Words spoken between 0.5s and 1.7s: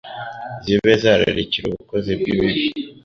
zibe zararikira